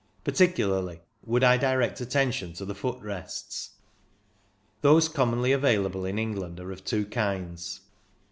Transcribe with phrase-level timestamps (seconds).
[0.23, 3.75] Particularly would I direct attention to the foot rests.
[4.81, 7.81] Those commonly available in England are of two kinds.